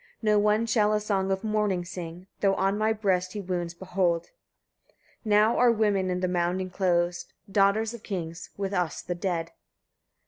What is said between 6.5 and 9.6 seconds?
enclosed, daughters of kings, with us the dead.